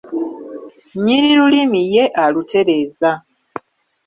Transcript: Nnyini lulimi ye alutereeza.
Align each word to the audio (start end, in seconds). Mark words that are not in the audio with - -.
Nnyini 0.95 1.31
lulimi 1.39 1.81
ye 1.93 2.03
alutereeza. 2.23 3.11